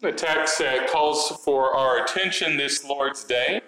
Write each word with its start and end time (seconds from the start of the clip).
The 0.00 0.12
text 0.12 0.60
that 0.60 0.88
calls 0.88 1.28
for 1.44 1.74
our 1.74 2.04
attention 2.04 2.56
this 2.56 2.84
Lord's 2.84 3.24
Day 3.24 3.62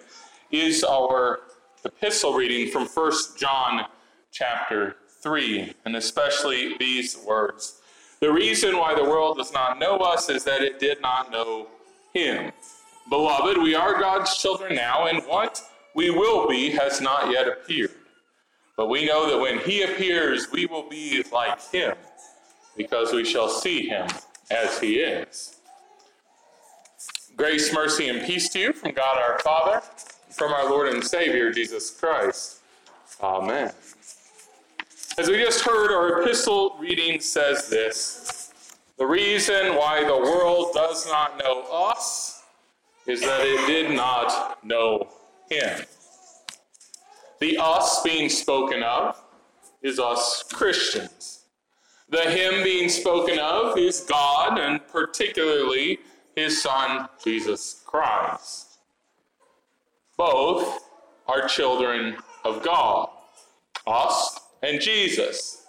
is 0.49 0.81
our 0.81 1.41
epistle 1.83 2.35
reading 2.35 2.71
from 2.71 2.87
1 2.87 3.11
John 3.37 3.85
chapter 4.31 4.95
3, 5.21 5.73
and 5.83 5.97
especially 5.97 6.77
these 6.77 7.17
words. 7.17 7.81
The 8.21 8.31
reason 8.31 8.77
why 8.77 8.95
the 8.95 9.03
world 9.03 9.39
does 9.39 9.51
not 9.51 9.77
know 9.77 9.97
us 9.97 10.29
is 10.29 10.45
that 10.45 10.61
it 10.61 10.79
did 10.79 11.01
not 11.01 11.31
know 11.31 11.67
him. 12.13 12.53
Beloved, 13.09 13.57
we 13.57 13.75
are 13.75 13.99
God's 13.99 14.37
children 14.37 14.73
now, 14.73 15.07
and 15.07 15.21
what 15.23 15.61
we 15.95 16.11
will 16.11 16.47
be 16.47 16.69
has 16.69 17.01
not 17.01 17.29
yet 17.29 17.49
appeared. 17.49 17.91
But 18.77 18.87
we 18.87 19.05
know 19.05 19.29
that 19.29 19.37
when 19.37 19.59
he 19.59 19.81
appears, 19.81 20.49
we 20.49 20.65
will 20.65 20.87
be 20.87 21.25
like 21.33 21.61
him, 21.71 21.97
because 22.77 23.11
we 23.11 23.25
shall 23.25 23.49
see 23.49 23.89
him 23.89 24.07
as 24.49 24.79
he 24.79 24.99
is. 24.99 25.57
Grace, 27.37 27.73
mercy, 27.73 28.09
and 28.09 28.21
peace 28.23 28.49
to 28.49 28.59
you 28.59 28.73
from 28.73 28.91
God 28.91 29.17
our 29.17 29.39
Father, 29.39 29.81
from 30.31 30.51
our 30.51 30.69
Lord 30.69 30.93
and 30.93 31.03
Savior, 31.03 31.51
Jesus 31.51 31.89
Christ. 31.89 32.59
Amen. 33.21 33.71
As 35.17 35.29
we 35.29 35.37
just 35.37 35.61
heard, 35.61 35.91
our 35.91 36.21
epistle 36.21 36.75
reading 36.79 37.19
says 37.21 37.69
this 37.69 38.53
The 38.97 39.05
reason 39.05 39.75
why 39.75 40.03
the 40.03 40.17
world 40.17 40.73
does 40.73 41.07
not 41.07 41.37
know 41.37 41.63
us 41.71 42.43
is 43.07 43.21
that 43.21 43.41
it 43.41 43.65
did 43.65 43.95
not 43.95 44.63
know 44.63 45.07
him. 45.49 45.85
The 47.39 47.57
us 47.59 48.03
being 48.03 48.29
spoken 48.29 48.83
of 48.83 49.21
is 49.81 49.99
us 49.99 50.43
Christians. 50.51 51.45
The 52.09 52.29
him 52.29 52.63
being 52.63 52.89
spoken 52.89 53.39
of 53.39 53.77
is 53.77 54.01
God, 54.01 54.59
and 54.59 54.85
particularly 54.87 55.99
his 56.35 56.61
Son, 56.61 57.07
Jesus 57.23 57.81
Christ. 57.85 58.79
Both 60.17 60.89
are 61.27 61.47
children 61.47 62.17
of 62.43 62.63
God, 62.63 63.09
us 63.87 64.39
and 64.61 64.79
Jesus. 64.79 65.65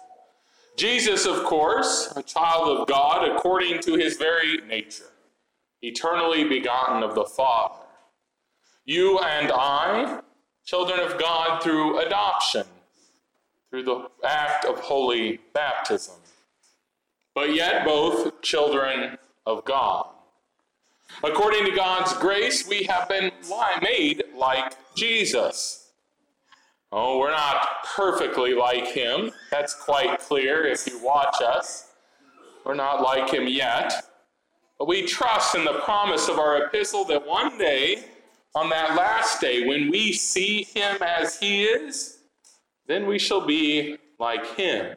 Jesus, 0.75 1.25
of 1.25 1.43
course, 1.43 2.13
a 2.15 2.23
child 2.23 2.79
of 2.79 2.87
God 2.87 3.29
according 3.29 3.79
to 3.81 3.95
his 3.95 4.17
very 4.17 4.57
nature, 4.67 5.11
eternally 5.81 6.43
begotten 6.43 7.03
of 7.03 7.15
the 7.15 7.25
Father. 7.25 7.83
You 8.85 9.19
and 9.19 9.51
I, 9.51 10.19
children 10.65 10.99
of 10.99 11.19
God 11.19 11.61
through 11.61 11.99
adoption, 11.99 12.65
through 13.69 13.83
the 13.83 14.09
act 14.23 14.65
of 14.65 14.79
holy 14.79 15.39
baptism, 15.53 16.15
but 17.35 17.53
yet 17.53 17.85
both 17.85 18.41
children 18.41 19.17
of 19.45 19.63
God. 19.65 20.07
According 21.21 21.65
to 21.65 21.71
God's 21.71 22.13
grace, 22.13 22.67
we 22.67 22.83
have 22.83 23.07
been 23.07 23.31
made 23.81 24.23
like 24.35 24.75
Jesus. 24.95 25.91
Oh, 26.91 27.19
we're 27.19 27.31
not 27.31 27.85
perfectly 27.95 28.53
like 28.53 28.87
him. 28.87 29.31
That's 29.51 29.73
quite 29.73 30.19
clear 30.19 30.65
if 30.65 30.87
you 30.87 31.03
watch 31.03 31.41
us. 31.41 31.91
We're 32.65 32.75
not 32.75 33.01
like 33.01 33.33
him 33.33 33.47
yet. 33.47 34.05
But 34.77 34.87
we 34.87 35.05
trust 35.05 35.55
in 35.55 35.63
the 35.63 35.79
promise 35.79 36.27
of 36.27 36.39
our 36.39 36.65
epistle 36.65 37.05
that 37.05 37.25
one 37.25 37.57
day, 37.57 38.05
on 38.55 38.69
that 38.69 38.95
last 38.95 39.39
day, 39.39 39.65
when 39.65 39.89
we 39.89 40.13
see 40.13 40.63
him 40.63 40.97
as 41.01 41.39
he 41.39 41.63
is, 41.63 42.19
then 42.87 43.07
we 43.07 43.17
shall 43.17 43.45
be 43.45 43.97
like 44.19 44.55
him. 44.55 44.95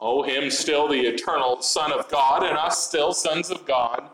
Oh, 0.00 0.22
him 0.22 0.50
still 0.50 0.88
the 0.88 1.00
eternal 1.00 1.60
Son 1.60 1.92
of 1.92 2.08
God, 2.08 2.42
and 2.42 2.56
us 2.56 2.86
still 2.86 3.12
sons 3.12 3.50
of 3.50 3.66
God 3.66 4.08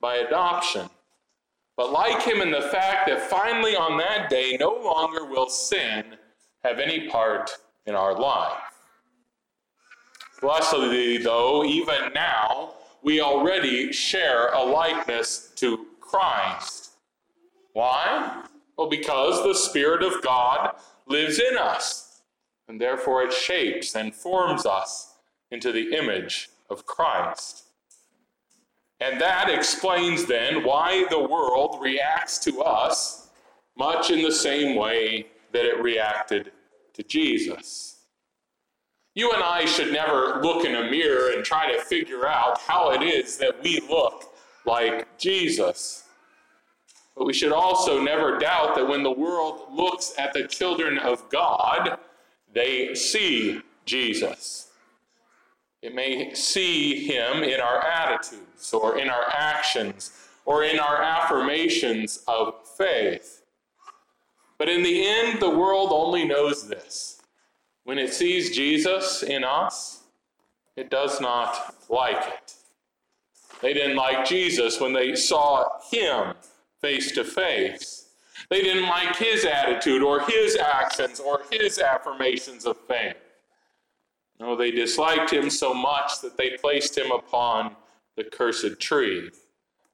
by 0.00 0.16
adoption. 0.16 0.88
But 1.76 1.92
like 1.92 2.22
him 2.22 2.40
in 2.40 2.50
the 2.50 2.62
fact 2.62 3.06
that 3.08 3.28
finally 3.28 3.76
on 3.76 3.98
that 3.98 4.30
day, 4.30 4.56
no 4.58 4.70
longer 4.82 5.26
will 5.26 5.48
sin 5.48 6.04
have 6.64 6.78
any 6.78 7.08
part 7.08 7.50
in 7.84 7.94
our 7.94 8.18
life. 8.18 8.62
Blessedly, 10.40 11.18
though, 11.18 11.64
even 11.64 12.12
now, 12.14 12.74
we 13.02 13.20
already 13.20 13.92
share 13.92 14.48
a 14.52 14.62
likeness 14.62 15.52
to 15.56 15.86
Christ. 16.00 16.90
Why? 17.72 18.42
Well, 18.76 18.88
because 18.88 19.42
the 19.42 19.54
Spirit 19.54 20.02
of 20.02 20.22
God 20.22 20.76
lives 21.06 21.38
in 21.38 21.56
us, 21.56 22.22
and 22.68 22.80
therefore 22.80 23.22
it 23.22 23.32
shapes 23.32 23.94
and 23.94 24.14
forms 24.14 24.66
us 24.66 25.14
into 25.50 25.72
the 25.72 25.94
image 25.94 26.50
of 26.68 26.84
Christ. 26.86 27.65
And 29.00 29.20
that 29.20 29.50
explains 29.50 30.24
then 30.24 30.64
why 30.64 31.04
the 31.10 31.20
world 31.20 31.78
reacts 31.80 32.38
to 32.40 32.62
us 32.62 33.28
much 33.76 34.10
in 34.10 34.22
the 34.22 34.32
same 34.32 34.74
way 34.76 35.26
that 35.52 35.64
it 35.66 35.82
reacted 35.82 36.52
to 36.94 37.02
Jesus. 37.02 37.96
You 39.14 39.32
and 39.32 39.42
I 39.42 39.64
should 39.64 39.92
never 39.92 40.40
look 40.42 40.64
in 40.64 40.74
a 40.74 40.90
mirror 40.90 41.32
and 41.32 41.44
try 41.44 41.72
to 41.72 41.80
figure 41.80 42.26
out 42.26 42.60
how 42.60 42.90
it 42.90 43.02
is 43.02 43.38
that 43.38 43.62
we 43.62 43.80
look 43.88 44.34
like 44.64 45.18
Jesus. 45.18 46.04
But 47.16 47.26
we 47.26 47.32
should 47.32 47.52
also 47.52 48.00
never 48.00 48.38
doubt 48.38 48.74
that 48.74 48.86
when 48.86 49.02
the 49.02 49.10
world 49.10 49.68
looks 49.72 50.12
at 50.18 50.34
the 50.34 50.46
children 50.46 50.98
of 50.98 51.28
God, 51.30 51.98
they 52.52 52.94
see 52.94 53.62
Jesus. 53.86 54.65
It 55.82 55.94
may 55.94 56.34
see 56.34 57.06
him 57.06 57.42
in 57.42 57.60
our 57.60 57.84
attitudes 57.84 58.72
or 58.72 58.98
in 58.98 59.08
our 59.08 59.26
actions 59.32 60.10
or 60.44 60.64
in 60.64 60.78
our 60.78 61.02
affirmations 61.02 62.22
of 62.26 62.54
faith. 62.76 63.42
But 64.58 64.68
in 64.68 64.82
the 64.82 65.06
end, 65.06 65.40
the 65.40 65.50
world 65.50 65.90
only 65.92 66.24
knows 66.24 66.66
this. 66.66 67.20
When 67.84 67.98
it 67.98 68.12
sees 68.12 68.56
Jesus 68.56 69.22
in 69.22 69.44
us, 69.44 70.04
it 70.76 70.90
does 70.90 71.20
not 71.20 71.74
like 71.88 72.26
it. 72.26 72.54
They 73.62 73.72
didn't 73.72 73.96
like 73.96 74.26
Jesus 74.26 74.80
when 74.80 74.92
they 74.92 75.14
saw 75.14 75.68
him 75.90 76.34
face 76.80 77.12
to 77.12 77.24
face. 77.24 78.08
They 78.50 78.62
didn't 78.62 78.88
like 78.88 79.16
his 79.16 79.44
attitude 79.44 80.02
or 80.02 80.20
his 80.20 80.56
actions 80.56 81.20
or 81.20 81.42
his 81.50 81.78
affirmations 81.78 82.66
of 82.66 82.76
faith. 82.76 83.16
No, 84.38 84.54
they 84.54 84.70
disliked 84.70 85.32
him 85.32 85.48
so 85.48 85.72
much 85.72 86.20
that 86.20 86.36
they 86.36 86.56
placed 86.60 86.96
him 86.96 87.10
upon 87.10 87.74
the 88.16 88.24
cursed 88.24 88.78
tree 88.80 89.30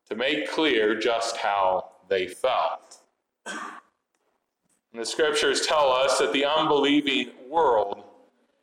to 0.09 0.17
make 0.17 0.51
clear 0.51 0.99
just 0.99 1.37
how 1.37 1.93
they 2.09 2.27
felt. 2.27 3.01
And 3.47 5.01
the 5.01 5.07
scriptures 5.07 5.67
tell 5.67 5.91
us 5.91 6.19
that 6.19 6.33
the 6.33 6.45
unbelieving 6.45 7.31
world, 7.49 8.05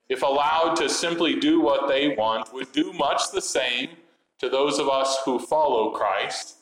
if 0.10 0.22
allowed 0.22 0.76
to 0.76 0.90
simply 0.90 1.40
do 1.40 1.60
what 1.62 1.88
they 1.88 2.10
want, 2.16 2.54
would 2.54 2.72
do 2.72 2.94
much 2.94 3.32
the 3.32 3.42
same 3.42 3.90
to 4.40 4.50
those 4.50 4.80
of 4.80 4.90
us 4.90 5.18
who 5.26 5.40
follow 5.40 5.92
Christ 5.92 6.58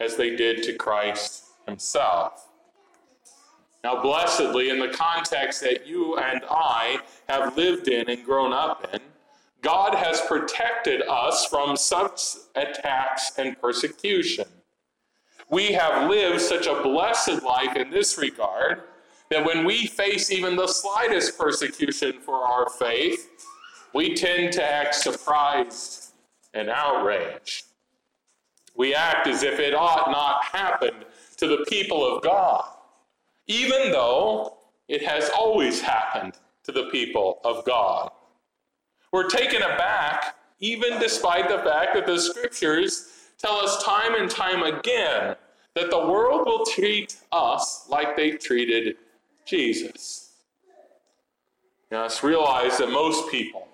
as 0.00 0.16
they 0.16 0.34
did 0.34 0.62
to 0.64 0.74
Christ 0.74 1.44
himself. 1.66 2.48
Now, 3.84 4.00
blessedly, 4.00 4.70
in 4.70 4.78
the 4.78 4.88
context 4.88 5.60
that 5.62 5.86
you 5.86 6.16
and 6.16 6.42
I 6.48 6.98
have 7.28 7.56
lived 7.56 7.88
in 7.88 8.08
and 8.08 8.24
grown 8.24 8.52
up 8.52 8.88
in, 8.92 9.00
God 9.60 9.94
has 9.94 10.20
protected 10.22 11.02
us 11.08 11.46
from 11.46 11.76
such 11.76 12.36
attacks 12.54 13.32
and 13.38 13.60
persecution. 13.60 14.46
We 15.50 15.72
have 15.72 16.08
lived 16.08 16.40
such 16.40 16.66
a 16.66 16.80
blessed 16.82 17.42
life 17.42 17.76
in 17.76 17.90
this 17.90 18.18
regard 18.18 18.82
that 19.30 19.44
when 19.44 19.64
we 19.64 19.86
face 19.86 20.30
even 20.30 20.56
the 20.56 20.68
slightest 20.68 21.36
persecution 21.36 22.20
for 22.20 22.36
our 22.36 22.68
faith, 22.70 23.46
we 23.94 24.14
tend 24.14 24.52
to 24.54 24.64
act 24.64 24.94
surprised 24.94 26.12
and 26.54 26.70
outraged. 26.70 27.64
We 28.76 28.94
act 28.94 29.26
as 29.26 29.42
if 29.42 29.58
it 29.58 29.74
ought 29.74 30.10
not 30.10 30.44
happen 30.44 30.94
to 31.38 31.46
the 31.46 31.64
people 31.68 32.06
of 32.06 32.22
God 32.22 32.71
even 33.46 33.92
though 33.92 34.58
it 34.88 35.02
has 35.02 35.30
always 35.30 35.80
happened 35.80 36.34
to 36.64 36.72
the 36.72 36.84
people 36.90 37.40
of 37.44 37.64
God. 37.64 38.10
We're 39.12 39.28
taken 39.28 39.62
aback, 39.62 40.36
even 40.60 40.98
despite 40.98 41.48
the 41.48 41.58
fact 41.58 41.94
that 41.94 42.06
the 42.06 42.18
scriptures 42.18 43.08
tell 43.38 43.56
us 43.56 43.82
time 43.82 44.14
and 44.14 44.30
time 44.30 44.62
again 44.62 45.36
that 45.74 45.90
the 45.90 45.98
world 45.98 46.46
will 46.46 46.64
treat 46.66 47.16
us 47.32 47.86
like 47.88 48.16
they 48.16 48.32
treated 48.32 48.96
Jesus. 49.46 50.32
Let's 51.90 52.22
realize 52.22 52.78
that 52.78 52.90
most 52.90 53.30
people 53.30 53.68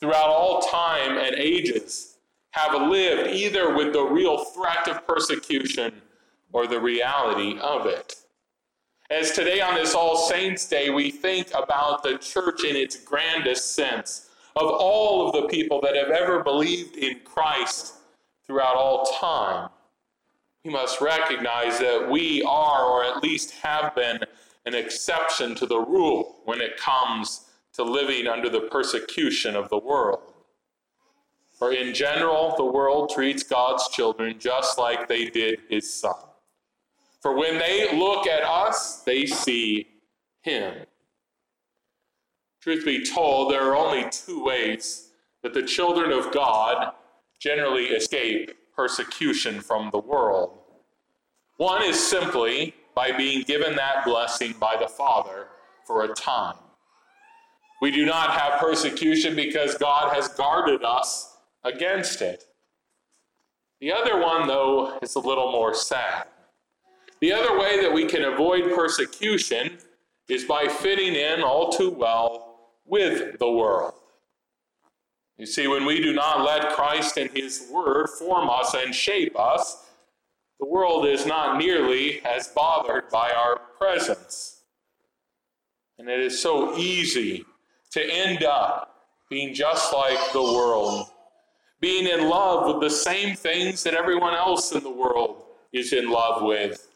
throughout 0.00 0.28
all 0.28 0.60
time 0.60 1.16
and 1.18 1.34
ages 1.36 2.16
have 2.50 2.88
lived 2.88 3.30
either 3.30 3.74
with 3.74 3.92
the 3.92 4.02
real 4.02 4.44
threat 4.44 4.88
of 4.88 5.06
persecution 5.06 6.02
or 6.52 6.66
the 6.66 6.80
reality 6.80 7.58
of 7.60 7.86
it. 7.86 8.16
As 9.12 9.32
today 9.32 9.60
on 9.60 9.74
this 9.74 9.94
All 9.94 10.16
Saints' 10.16 10.66
Day, 10.66 10.88
we 10.88 11.10
think 11.10 11.48
about 11.52 12.02
the 12.02 12.16
church 12.16 12.64
in 12.64 12.74
its 12.74 12.96
grandest 12.96 13.74
sense 13.74 14.30
of 14.56 14.70
all 14.70 15.26
of 15.26 15.34
the 15.34 15.48
people 15.48 15.82
that 15.82 15.94
have 15.94 16.08
ever 16.08 16.42
believed 16.42 16.96
in 16.96 17.20
Christ 17.22 17.96
throughout 18.46 18.74
all 18.74 19.04
time. 19.20 19.68
We 20.64 20.70
must 20.70 21.02
recognize 21.02 21.78
that 21.78 22.08
we 22.10 22.42
are, 22.44 22.86
or 22.86 23.04
at 23.04 23.22
least 23.22 23.50
have 23.60 23.94
been, 23.94 24.20
an 24.64 24.74
exception 24.74 25.54
to 25.56 25.66
the 25.66 25.78
rule 25.78 26.40
when 26.46 26.62
it 26.62 26.78
comes 26.78 27.50
to 27.74 27.82
living 27.82 28.26
under 28.26 28.48
the 28.48 28.62
persecution 28.62 29.54
of 29.54 29.68
the 29.68 29.78
world. 29.78 30.32
For 31.58 31.70
in 31.70 31.92
general, 31.92 32.54
the 32.56 32.64
world 32.64 33.10
treats 33.10 33.42
God's 33.42 33.88
children 33.88 34.38
just 34.38 34.78
like 34.78 35.06
they 35.06 35.26
did 35.26 35.60
his 35.68 35.92
son. 35.92 36.31
For 37.22 37.36
when 37.36 37.56
they 37.56 37.96
look 37.96 38.26
at 38.26 38.42
us, 38.42 39.02
they 39.02 39.26
see 39.26 39.86
him. 40.42 40.74
Truth 42.60 42.84
be 42.84 43.04
told, 43.04 43.52
there 43.52 43.62
are 43.62 43.76
only 43.76 44.10
two 44.10 44.44
ways 44.44 45.10
that 45.42 45.54
the 45.54 45.62
children 45.62 46.10
of 46.10 46.32
God 46.32 46.92
generally 47.40 47.86
escape 47.86 48.52
persecution 48.74 49.60
from 49.60 49.90
the 49.90 49.98
world. 49.98 50.58
One 51.58 51.82
is 51.84 52.04
simply 52.04 52.74
by 52.94 53.12
being 53.12 53.42
given 53.42 53.76
that 53.76 54.04
blessing 54.04 54.54
by 54.58 54.76
the 54.76 54.88
Father 54.88 55.46
for 55.86 56.04
a 56.04 56.14
time. 56.14 56.56
We 57.80 57.90
do 57.90 58.04
not 58.04 58.30
have 58.30 58.60
persecution 58.60 59.36
because 59.36 59.76
God 59.76 60.12
has 60.14 60.28
guarded 60.28 60.84
us 60.84 61.36
against 61.64 62.20
it. 62.20 62.44
The 63.80 63.92
other 63.92 64.20
one, 64.20 64.46
though, 64.46 64.98
is 65.02 65.16
a 65.16 65.20
little 65.20 65.50
more 65.50 65.74
sad. 65.74 66.26
The 67.22 67.32
other 67.32 67.56
way 67.56 67.80
that 67.80 67.92
we 67.92 68.06
can 68.06 68.24
avoid 68.24 68.74
persecution 68.74 69.78
is 70.28 70.44
by 70.44 70.66
fitting 70.66 71.14
in 71.14 71.40
all 71.40 71.70
too 71.70 71.90
well 71.90 72.72
with 72.84 73.38
the 73.38 73.48
world. 73.48 73.94
You 75.36 75.46
see, 75.46 75.68
when 75.68 75.86
we 75.86 76.02
do 76.02 76.12
not 76.12 76.44
let 76.44 76.72
Christ 76.72 77.18
and 77.18 77.30
His 77.30 77.68
Word 77.70 78.08
form 78.08 78.50
us 78.50 78.74
and 78.74 78.92
shape 78.92 79.38
us, 79.38 79.86
the 80.58 80.66
world 80.66 81.06
is 81.06 81.24
not 81.24 81.58
nearly 81.58 82.20
as 82.24 82.48
bothered 82.48 83.08
by 83.08 83.30
our 83.30 83.60
presence. 83.78 84.62
And 86.00 86.08
it 86.08 86.18
is 86.18 86.42
so 86.42 86.76
easy 86.76 87.44
to 87.92 88.02
end 88.02 88.42
up 88.42 88.96
being 89.30 89.54
just 89.54 89.92
like 89.92 90.18
the 90.32 90.42
world, 90.42 91.06
being 91.78 92.08
in 92.08 92.28
love 92.28 92.66
with 92.66 92.80
the 92.80 92.90
same 92.90 93.36
things 93.36 93.84
that 93.84 93.94
everyone 93.94 94.34
else 94.34 94.72
in 94.72 94.82
the 94.82 94.90
world 94.90 95.44
is 95.72 95.92
in 95.92 96.10
love 96.10 96.42
with, 96.42 96.88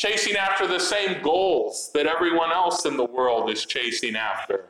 chasing 0.00 0.34
after 0.34 0.66
the 0.66 0.78
same 0.78 1.22
goals 1.22 1.90
that 1.92 2.06
everyone 2.06 2.50
else 2.50 2.86
in 2.86 2.96
the 2.96 3.04
world 3.04 3.50
is 3.50 3.66
chasing 3.66 4.16
after, 4.16 4.64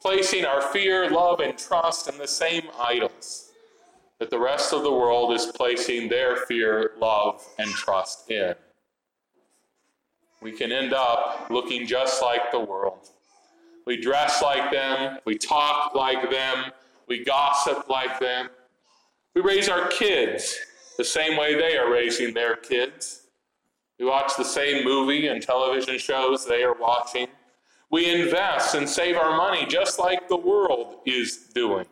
placing 0.00 0.44
our 0.44 0.62
fear, 0.62 1.10
love, 1.10 1.40
and 1.40 1.58
trust 1.58 2.08
in 2.08 2.16
the 2.16 2.28
same 2.28 2.62
idols 2.78 3.50
that 4.20 4.30
the 4.30 4.38
rest 4.38 4.72
of 4.72 4.84
the 4.84 4.92
world 4.92 5.32
is 5.32 5.46
placing 5.46 6.08
their 6.08 6.36
fear, 6.46 6.92
love, 7.00 7.42
and 7.58 7.70
trust 7.72 8.30
in. 8.30 8.54
We 10.40 10.52
can 10.52 10.70
end 10.70 10.94
up 10.94 11.48
looking 11.50 11.84
just 11.84 12.22
like 12.22 12.52
the 12.52 12.60
world 12.60 13.10
we 13.86 13.96
dress 13.96 14.42
like 14.42 14.72
them. 14.72 15.18
We 15.24 15.38
talk 15.38 15.94
like 15.94 16.28
them. 16.30 16.72
We 17.06 17.24
gossip 17.24 17.88
like 17.88 18.18
them. 18.18 18.48
We 19.34 19.42
raise 19.42 19.68
our 19.68 19.86
kids 19.88 20.58
the 20.98 21.04
same 21.04 21.36
way 21.38 21.54
they 21.54 21.76
are 21.78 21.90
raising 21.90 22.34
their 22.34 22.56
kids. 22.56 23.25
We 23.98 24.04
watch 24.04 24.32
the 24.36 24.44
same 24.44 24.84
movie 24.84 25.28
and 25.28 25.42
television 25.42 25.98
shows 25.98 26.44
they 26.44 26.62
are 26.62 26.74
watching. 26.74 27.28
We 27.90 28.10
invest 28.10 28.74
and 28.74 28.88
save 28.88 29.16
our 29.16 29.36
money 29.36 29.64
just 29.66 29.98
like 29.98 30.28
the 30.28 30.36
world 30.36 30.96
is 31.06 31.50
doing. 31.54 31.86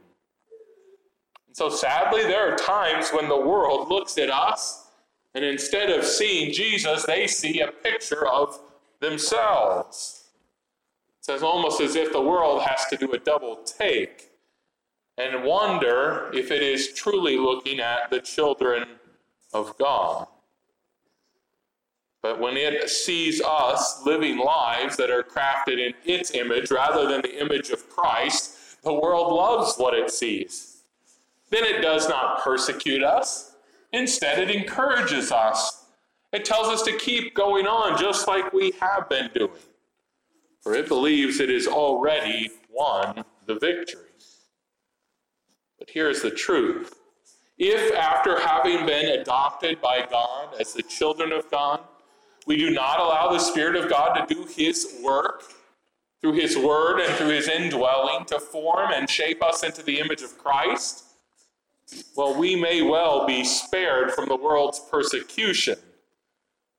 And 1.47 1.57
so 1.57 1.71
sadly, 1.71 2.23
there 2.23 2.53
are 2.53 2.57
times 2.57 3.11
when 3.11 3.29
the 3.29 3.41
world 3.41 3.89
looks 3.89 4.19
at 4.19 4.31
us 4.31 4.89
and 5.35 5.45
instead 5.45 5.91
of 5.91 6.05
seeing 6.05 6.53
Jesus, 6.53 7.05
they 7.07 7.27
see 7.27 7.61
a 7.61 7.69
picture 7.69 8.27
of 8.27 8.61
themselves. 9.01 10.25
It's 11.27 11.43
almost 11.43 11.81
as 11.81 11.97
if 11.97 12.13
the 12.13 12.21
world 12.21 12.63
has 12.63 12.85
to 12.87 12.97
do 12.97 13.13
a 13.13 13.19
double 13.19 13.57
take 13.65 14.31
and 15.17 15.45
wonder 15.45 16.31
if 16.35 16.51
it 16.51 16.63
is 16.63 16.93
truly 16.93 17.39
looking 17.39 17.81
at 17.81 18.11
the 18.11 18.21
children 18.21 18.85
of 19.53 19.77
God. 19.79 20.27
But 22.25 22.41
when 22.41 22.57
it 22.57 22.89
sees 22.89 23.43
us 23.43 24.01
living 24.07 24.39
lives 24.39 24.97
that 24.97 25.11
are 25.11 25.23
crafted 25.23 25.79
in 25.79 25.93
its 26.07 26.31
image 26.31 26.71
rather 26.71 27.07
than 27.07 27.21
the 27.21 27.39
image 27.39 27.69
of 27.69 27.91
Christ, 27.91 28.83
the 28.83 28.95
world 28.95 29.31
loves 29.31 29.77
what 29.77 29.93
it 29.93 30.11
sees. 30.11 30.79
Then 31.51 31.65
it 31.65 31.83
does 31.83 32.09
not 32.09 32.43
persecute 32.43 33.03
us. 33.03 33.57
Instead, 33.93 34.39
it 34.39 34.51
encourages 34.51 35.33
us. 35.33 35.85
It 36.33 36.47
tells 36.47 36.69
us 36.69 36.81
to 36.85 36.97
keep 36.97 37.35
going 37.35 37.67
on 37.67 37.99
just 38.01 38.27
like 38.27 38.55
we 38.55 38.73
have 38.81 39.07
been 39.11 39.29
doing 39.35 39.61
for 40.63 40.75
it 40.75 40.89
believes 40.89 41.41
it 41.41 41.51
has 41.51 41.67
already 41.67 42.51
won 42.71 43.23
the 43.45 43.55
victory. 43.57 44.01
But 45.79 45.91
here's 45.91 46.23
the 46.23 46.31
truth. 46.31 46.95
If, 47.59 47.95
after 47.95 48.41
having 48.41 48.87
been 48.87 49.21
adopted 49.21 49.83
by 49.83 50.07
God 50.11 50.55
as 50.59 50.73
the 50.73 50.83
children 50.83 51.33
of 51.33 51.51
God, 51.51 51.81
we 52.47 52.57
do 52.57 52.71
not 52.71 53.01
allow 53.01 53.33
the 53.33 53.39
Spirit 53.39 53.77
of 53.77 53.89
God 53.89 54.15
to 54.15 54.35
do 54.35 54.47
His 54.47 55.01
work 55.03 55.45
through 56.21 56.35
His 56.35 56.57
Word 56.57 57.01
and 57.01 57.13
through 57.15 57.29
His 57.29 57.49
indwelling 57.49 58.25
to 58.27 58.41
form 58.41 58.91
and 58.93 59.09
shape 59.09 59.43
us 59.43 59.63
into 59.63 59.83
the 59.83 60.01
image 60.01 60.23
of 60.23 60.39
Christ, 60.39 61.05
well, 62.17 62.39
we 62.39 62.57
may 62.57 62.83
well 62.83 63.27
be 63.27 63.45
spared 63.45 64.13
from 64.13 64.29
the 64.29 64.37
world's 64.37 64.81
persecution 64.91 65.77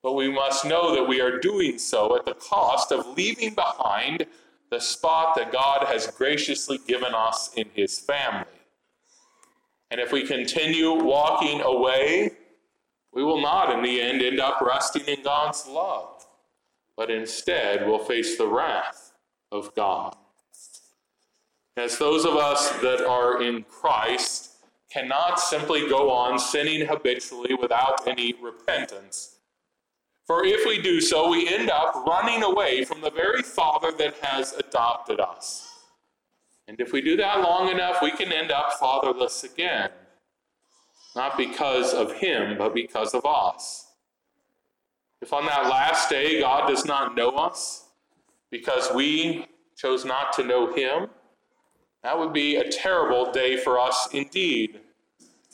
but 0.06 0.14
we 0.14 0.32
must 0.32 0.66
know 0.66 0.94
that 0.94 1.08
we 1.08 1.20
are 1.20 1.40
doing 1.40 1.80
so 1.80 2.16
at 2.16 2.26
the 2.26 2.36
cost 2.36 2.92
of 2.92 3.18
leaving 3.18 3.56
behind 3.56 4.28
the 4.70 4.80
spot 4.80 5.34
that 5.36 5.52
God 5.52 5.88
has 5.88 6.06
graciously 6.06 6.80
given 6.88 7.16
us 7.16 7.52
in 7.56 7.66
His 7.74 7.98
family. 7.98 8.46
And 9.90 10.00
if 10.00 10.12
we 10.12 10.28
continue 10.28 10.94
walking 10.94 11.60
away, 11.62 12.34
we 13.16 13.24
will 13.24 13.42
not 13.42 13.74
in 13.74 13.82
the 13.82 14.02
end 14.02 14.22
end 14.22 14.40
up 14.40 14.62
resting 14.62 15.06
in 15.06 15.24
God's 15.24 15.66
love, 15.68 16.28
but 16.98 17.10
instead 17.10 17.88
will 17.88 17.98
face 17.98 18.38
the 18.38 18.48
wrath 18.48 19.14
of 19.52 19.74
God. 19.74 20.16
As 21.78 21.98
those 21.98 22.26
of 22.26 22.36
us 22.36 22.70
that 22.82 23.06
are 23.06 23.42
in 23.42 23.64
Christ 23.64 24.52
cannot 24.92 25.40
simply 25.40 25.88
go 25.90 26.12
on 26.12 26.38
sinning 26.38 26.86
habitually 26.86 27.54
without 27.54 28.06
any 28.08 28.34
repentance, 28.34 29.38
for 30.28 30.44
if 30.44 30.66
we 30.66 30.82
do 30.82 31.00
so, 31.00 31.30
we 31.30 31.48
end 31.48 31.70
up 31.70 32.06
running 32.06 32.44
away 32.44 32.84
from 32.84 33.02
the 33.02 33.12
very 33.12 33.44
Father 33.44 33.92
that 33.94 34.16
has 34.22 34.54
adopted 34.54 35.20
us. 35.20 35.70
And 36.68 36.80
if 36.82 36.92
we 36.92 37.02
do 37.02 37.16
that 37.18 37.42
long 37.42 37.70
enough, 37.70 38.02
we 38.02 38.12
can 38.12 38.32
end 38.32 38.52
up 38.52 38.74
fatherless 38.74 39.44
again. 39.44 39.92
Not 41.16 41.38
because 41.38 41.94
of 41.94 42.14
Him, 42.14 42.58
but 42.58 42.74
because 42.74 43.14
of 43.14 43.26
us. 43.26 43.88
If 45.22 45.32
on 45.34 45.46
that 45.46 45.70
last 45.70 46.10
day 46.10 46.42
God 46.42 46.68
does 46.68 46.86
not 46.86 47.16
know 47.16 47.30
us 47.30 47.86
because 48.52 48.90
we 48.94 49.48
chose 49.78 50.06
not 50.06 50.34
to 50.34 50.44
know 50.44 50.74
Him, 50.74 51.08
that 52.04 52.20
would 52.20 52.34
be 52.34 52.58
a 52.58 52.70
terrible 52.70 53.32
day 53.32 53.58
for 53.58 53.80
us 53.80 54.10
indeed. 54.12 54.80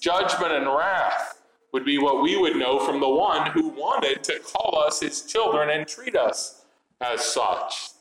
Judgment 0.02 0.52
and 0.52 0.68
wrath 0.68 1.42
would 1.72 1.86
be 1.86 1.98
what 1.98 2.22
we 2.22 2.36
would 2.36 2.58
know 2.58 2.80
from 2.80 3.00
the 3.00 3.08
one 3.08 3.50
who 3.52 3.70
wanted 3.70 4.24
to 4.24 4.40
call 4.40 4.84
us 4.86 5.00
his 5.00 5.22
children 5.22 5.70
and 5.70 5.88
treat 5.88 6.16
us 6.16 6.66
as 7.00 7.24
such. 7.24 7.92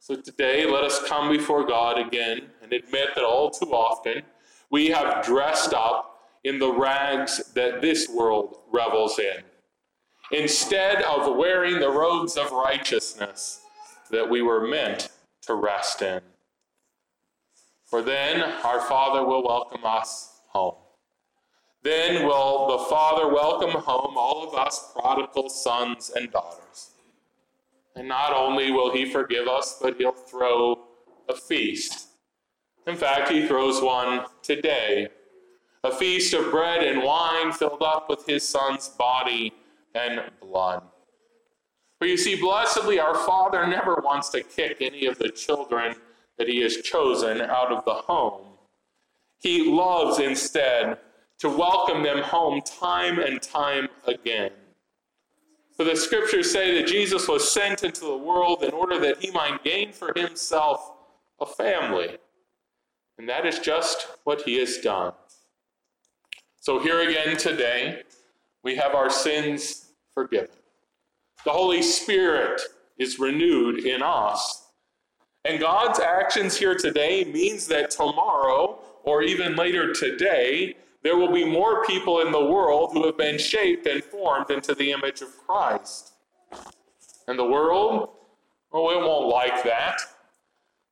So 0.00 0.16
today, 0.16 0.66
let 0.68 0.84
us 0.84 1.06
come 1.06 1.30
before 1.30 1.66
God 1.66 1.98
again 1.98 2.48
and 2.62 2.72
admit 2.72 3.10
that 3.14 3.24
all 3.24 3.50
too 3.50 3.72
often 3.72 4.22
we 4.70 4.88
have 4.88 5.24
dressed 5.24 5.72
up 5.72 6.20
in 6.44 6.58
the 6.58 6.72
rags 6.72 7.52
that 7.54 7.80
this 7.80 8.08
world 8.08 8.58
revels 8.70 9.18
in, 9.18 9.42
instead 10.30 11.02
of 11.02 11.36
wearing 11.36 11.80
the 11.80 11.90
robes 11.90 12.36
of 12.36 12.52
righteousness 12.52 13.60
that 14.10 14.28
we 14.28 14.42
were 14.42 14.66
meant 14.66 15.08
to 15.42 15.54
rest 15.54 16.02
in. 16.02 16.20
For 17.84 18.02
then 18.02 18.42
our 18.64 18.80
Father 18.82 19.24
will 19.24 19.42
welcome 19.42 19.84
us 19.84 20.40
home. 20.48 20.76
Then 21.82 22.26
will 22.26 22.68
the 22.68 22.84
Father 22.84 23.28
welcome 23.28 23.70
home 23.70 24.16
all 24.16 24.46
of 24.46 24.54
us 24.54 24.92
prodigal 24.92 25.48
sons 25.48 26.10
and 26.14 26.30
daughters. 26.30 26.90
And 27.96 28.06
not 28.06 28.34
only 28.34 28.70
will 28.70 28.92
he 28.92 29.10
forgive 29.10 29.48
us, 29.48 29.78
but 29.80 29.96
he'll 29.96 30.12
throw 30.12 30.80
a 31.28 31.34
feast. 31.34 32.07
In 32.88 32.96
fact, 32.96 33.30
he 33.30 33.46
throws 33.46 33.82
one 33.82 34.24
today 34.42 35.08
a 35.84 35.92
feast 35.92 36.32
of 36.32 36.50
bread 36.50 36.82
and 36.82 37.02
wine 37.02 37.52
filled 37.52 37.82
up 37.82 38.08
with 38.08 38.26
his 38.26 38.48
son's 38.48 38.88
body 38.88 39.52
and 39.94 40.22
blood. 40.40 40.82
For 41.98 42.06
you 42.06 42.16
see, 42.16 42.34
blessedly, 42.40 42.98
our 42.98 43.14
Father 43.14 43.66
never 43.66 43.96
wants 44.02 44.30
to 44.30 44.42
kick 44.42 44.78
any 44.80 45.04
of 45.04 45.18
the 45.18 45.28
children 45.28 45.96
that 46.38 46.48
he 46.48 46.62
has 46.62 46.78
chosen 46.78 47.42
out 47.42 47.70
of 47.70 47.84
the 47.84 47.92
home. 47.92 48.46
He 49.38 49.70
loves 49.70 50.18
instead 50.18 50.96
to 51.40 51.50
welcome 51.50 52.02
them 52.02 52.22
home 52.22 52.62
time 52.62 53.18
and 53.18 53.40
time 53.42 53.88
again. 54.06 54.52
For 55.76 55.84
the 55.84 55.94
scriptures 55.94 56.50
say 56.50 56.80
that 56.80 56.88
Jesus 56.88 57.28
was 57.28 57.52
sent 57.52 57.84
into 57.84 58.00
the 58.00 58.16
world 58.16 58.62
in 58.62 58.70
order 58.70 58.98
that 59.00 59.22
he 59.22 59.30
might 59.30 59.62
gain 59.62 59.92
for 59.92 60.12
himself 60.16 60.92
a 61.38 61.46
family. 61.46 62.16
And 63.18 63.28
that 63.28 63.44
is 63.44 63.58
just 63.58 64.06
what 64.24 64.42
he 64.42 64.58
has 64.58 64.78
done. 64.78 65.12
So, 66.60 66.78
here 66.78 67.08
again 67.08 67.36
today, 67.36 68.02
we 68.62 68.76
have 68.76 68.94
our 68.94 69.10
sins 69.10 69.90
forgiven. 70.14 70.48
The 71.44 71.50
Holy 71.50 71.82
Spirit 71.82 72.60
is 72.98 73.18
renewed 73.18 73.84
in 73.84 74.02
us. 74.02 74.66
And 75.44 75.60
God's 75.60 76.00
actions 76.00 76.56
here 76.56 76.74
today 76.74 77.24
means 77.24 77.66
that 77.68 77.90
tomorrow, 77.90 78.80
or 79.04 79.22
even 79.22 79.56
later 79.56 79.92
today, 79.92 80.76
there 81.02 81.16
will 81.16 81.32
be 81.32 81.44
more 81.44 81.84
people 81.84 82.20
in 82.20 82.32
the 82.32 82.44
world 82.44 82.90
who 82.92 83.06
have 83.06 83.16
been 83.16 83.38
shaped 83.38 83.86
and 83.86 84.02
formed 84.02 84.50
into 84.50 84.74
the 84.74 84.90
image 84.92 85.22
of 85.22 85.36
Christ. 85.46 86.12
And 87.28 87.38
the 87.38 87.44
world, 87.44 88.10
oh, 88.72 88.90
it 88.90 89.00
won't 89.00 89.28
like 89.28 89.62
that. 89.64 90.00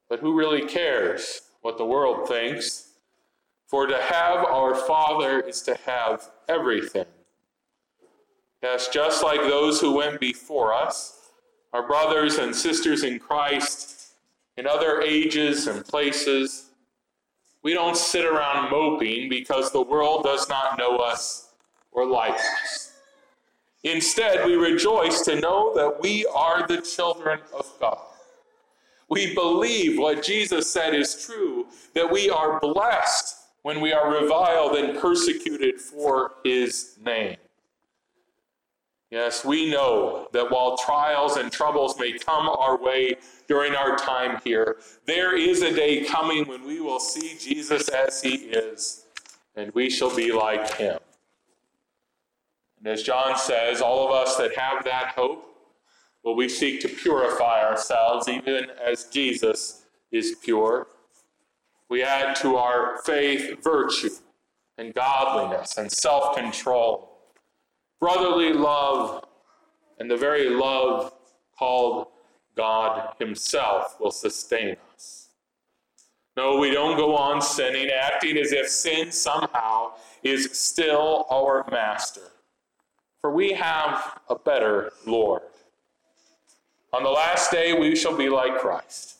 But 0.08 0.20
who 0.20 0.34
really 0.34 0.64
cares 0.66 1.42
what 1.66 1.78
the 1.78 1.84
world 1.84 2.28
thinks? 2.28 2.90
For 3.66 3.88
to 3.88 4.00
have 4.00 4.44
our 4.44 4.76
Father 4.76 5.40
is 5.40 5.62
to 5.62 5.76
have 5.84 6.30
everything. 6.48 7.06
Yes, 8.62 8.86
just 8.86 9.24
like 9.24 9.40
those 9.40 9.80
who 9.80 9.96
went 9.96 10.20
before 10.20 10.72
us, 10.72 11.32
our 11.72 11.84
brothers 11.84 12.38
and 12.38 12.54
sisters 12.54 13.02
in 13.02 13.18
Christ 13.18 14.12
in 14.56 14.68
other 14.68 15.00
ages 15.00 15.66
and 15.66 15.84
places, 15.84 16.70
we 17.64 17.74
don't 17.74 17.96
sit 17.96 18.24
around 18.24 18.70
moping 18.70 19.28
because 19.28 19.72
the 19.72 19.82
world 19.82 20.22
does 20.22 20.48
not 20.48 20.78
know 20.78 20.98
us 20.98 21.48
or 21.90 22.06
like 22.06 22.38
us. 22.62 22.92
Instead, 23.82 24.46
we 24.46 24.54
rejoice 24.54 25.22
to 25.22 25.40
know 25.40 25.74
that 25.74 26.00
we 26.00 26.24
are 26.26 26.64
the 26.68 26.80
children 26.80 27.40
of 27.52 27.66
God. 27.80 28.15
We 29.08 29.34
believe 29.34 29.98
what 29.98 30.22
Jesus 30.22 30.70
said 30.70 30.94
is 30.94 31.24
true, 31.24 31.66
that 31.94 32.10
we 32.10 32.28
are 32.28 32.58
blessed 32.60 33.36
when 33.62 33.80
we 33.80 33.92
are 33.92 34.10
reviled 34.22 34.76
and 34.76 34.98
persecuted 34.98 35.80
for 35.80 36.34
his 36.44 36.98
name. 37.04 37.36
Yes, 39.10 39.44
we 39.44 39.70
know 39.70 40.26
that 40.32 40.50
while 40.50 40.76
trials 40.76 41.36
and 41.36 41.52
troubles 41.52 41.98
may 41.98 42.18
come 42.18 42.48
our 42.48 42.76
way 42.76 43.14
during 43.46 43.74
our 43.74 43.96
time 43.96 44.40
here, 44.42 44.78
there 45.04 45.36
is 45.36 45.62
a 45.62 45.72
day 45.72 46.04
coming 46.04 46.44
when 46.46 46.66
we 46.66 46.80
will 46.80 46.98
see 46.98 47.36
Jesus 47.38 47.88
as 47.88 48.20
he 48.20 48.34
is, 48.34 49.06
and 49.54 49.72
we 49.74 49.88
shall 49.88 50.14
be 50.14 50.32
like 50.32 50.74
him. 50.74 50.98
And 52.78 52.88
as 52.88 53.04
John 53.04 53.38
says, 53.38 53.80
all 53.80 54.06
of 54.06 54.12
us 54.12 54.36
that 54.36 54.56
have 54.56 54.84
that 54.84 55.12
hope, 55.14 55.55
will 56.26 56.34
we 56.34 56.48
seek 56.48 56.80
to 56.80 56.88
purify 56.88 57.62
ourselves 57.62 58.28
even 58.28 58.66
as 58.84 59.04
Jesus 59.04 59.84
is 60.10 60.34
pure. 60.42 60.88
We 61.88 62.02
add 62.02 62.34
to 62.36 62.56
our 62.56 62.98
faith 63.04 63.62
virtue 63.62 64.10
and 64.76 64.92
godliness 64.92 65.78
and 65.78 65.90
self 65.90 66.36
control 66.36 67.12
brotherly 68.00 68.52
love, 68.52 69.24
and 70.00 70.10
the 70.10 70.16
very 70.16 70.50
love 70.50 71.12
called 71.56 72.08
God 72.56 73.14
Himself 73.20 73.96
will 74.00 74.10
sustain 74.10 74.76
us. 74.94 75.28
No, 76.36 76.58
we 76.58 76.72
don't 76.72 76.96
go 76.96 77.16
on 77.16 77.40
sinning, 77.40 77.88
acting 77.88 78.36
as 78.36 78.52
if 78.52 78.68
sin 78.68 79.12
somehow 79.12 79.92
is 80.24 80.50
still 80.58 81.24
our 81.30 81.64
master. 81.70 82.32
For 83.20 83.30
we 83.30 83.52
have 83.52 84.18
a 84.28 84.34
better 84.34 84.92
Lord. 85.06 85.42
On 86.92 87.02
the 87.02 87.10
last 87.10 87.50
day, 87.50 87.72
we 87.72 87.96
shall 87.96 88.16
be 88.16 88.28
like 88.28 88.58
Christ. 88.58 89.16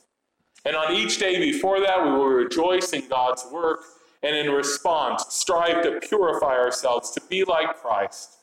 And 0.65 0.75
on 0.75 0.93
each 0.93 1.19
day 1.19 1.39
before 1.39 1.79
that, 1.79 2.03
we 2.03 2.11
will 2.11 2.27
rejoice 2.27 2.91
in 2.93 3.07
God's 3.07 3.45
work 3.51 3.81
and 4.23 4.35
in 4.35 4.51
response 4.51 5.25
strive 5.29 5.83
to 5.83 5.99
purify 5.99 6.57
ourselves 6.57 7.11
to 7.11 7.21
be 7.29 7.43
like 7.43 7.77
Christ 7.77 8.37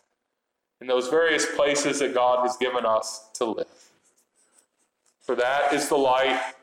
in 0.80 0.86
those 0.86 1.08
various 1.08 1.46
places 1.54 1.98
that 1.98 2.14
God 2.14 2.46
has 2.46 2.56
given 2.56 2.86
us 2.86 3.28
to 3.34 3.44
live. 3.44 3.90
For 5.20 5.34
that 5.34 5.72
is 5.72 5.88
the 5.88 5.96
life 5.96 6.54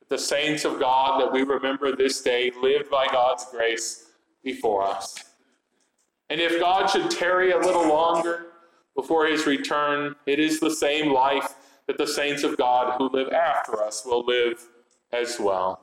that 0.00 0.08
the 0.08 0.18
saints 0.18 0.64
of 0.64 0.80
God 0.80 1.20
that 1.20 1.32
we 1.32 1.42
remember 1.42 1.94
this 1.94 2.20
day 2.22 2.50
lived 2.60 2.90
by 2.90 3.06
God's 3.06 3.46
grace 3.50 4.06
before 4.42 4.82
us. 4.82 5.16
And 6.30 6.40
if 6.40 6.58
God 6.58 6.88
should 6.88 7.10
tarry 7.10 7.52
a 7.52 7.58
little 7.58 7.88
longer 7.88 8.46
before 8.94 9.26
his 9.26 9.46
return, 9.46 10.16
it 10.26 10.40
is 10.40 10.58
the 10.58 10.70
same 10.70 11.12
life 11.12 11.54
that 11.86 11.98
the 11.98 12.06
saints 12.06 12.42
of 12.42 12.56
God 12.56 12.94
who 12.98 13.08
live 13.08 13.32
after 13.32 13.82
us 13.82 14.04
will 14.04 14.24
live 14.24 14.66
as 15.12 15.38
well. 15.38 15.80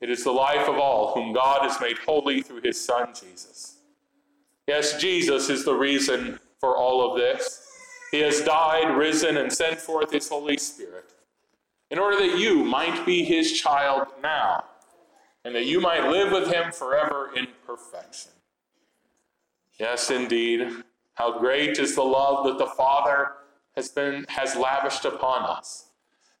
It 0.00 0.10
is 0.10 0.24
the 0.24 0.32
life 0.32 0.68
of 0.68 0.76
all 0.76 1.14
whom 1.14 1.32
God 1.32 1.62
has 1.62 1.80
made 1.80 1.98
holy 1.98 2.42
through 2.42 2.62
his 2.62 2.82
Son, 2.82 3.08
Jesus. 3.08 3.76
Yes, 4.66 5.00
Jesus 5.00 5.50
is 5.50 5.64
the 5.64 5.74
reason 5.74 6.38
for 6.58 6.76
all 6.76 7.08
of 7.08 7.18
this. 7.18 7.66
He 8.10 8.20
has 8.20 8.40
died, 8.40 8.96
risen, 8.96 9.36
and 9.36 9.52
sent 9.52 9.78
forth 9.78 10.10
his 10.10 10.28
Holy 10.28 10.56
Spirit 10.56 11.12
in 11.90 11.98
order 11.98 12.16
that 12.18 12.38
you 12.38 12.64
might 12.64 13.04
be 13.04 13.24
his 13.24 13.52
child 13.52 14.08
now 14.22 14.64
and 15.44 15.54
that 15.54 15.66
you 15.66 15.80
might 15.80 16.08
live 16.08 16.32
with 16.32 16.52
him 16.52 16.72
forever 16.72 17.30
in 17.36 17.48
perfection. 17.66 18.32
Yes, 19.78 20.10
indeed. 20.10 20.68
How 21.14 21.38
great 21.38 21.78
is 21.78 21.94
the 21.94 22.02
love 22.02 22.46
that 22.46 22.58
the 22.58 22.66
Father 22.66 23.32
has 23.76 23.88
been 23.88 24.24
has 24.28 24.56
lavished 24.56 25.04
upon 25.04 25.42
us, 25.44 25.90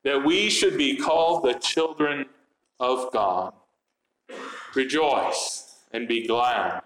that 0.04 0.24
we 0.24 0.50
should 0.50 0.76
be 0.76 0.96
called 0.96 1.44
the 1.44 1.54
children 1.54 2.26
of 2.78 3.12
God. 3.12 3.52
Rejoice 4.74 5.76
and 5.92 6.06
be 6.06 6.26
glad, 6.26 6.82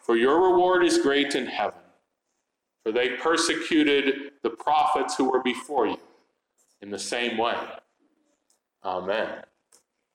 for 0.00 0.16
your 0.16 0.50
reward 0.50 0.84
is 0.84 0.98
great 0.98 1.34
in 1.34 1.46
heaven 1.46 1.80
for 2.88 2.92
they 2.92 3.10
persecuted 3.16 4.32
the 4.42 4.48
prophets 4.48 5.14
who 5.14 5.30
were 5.30 5.42
before 5.42 5.86
you 5.86 5.98
in 6.80 6.90
the 6.90 6.98
same 6.98 7.36
way. 7.36 7.54
Amen. 8.82 9.42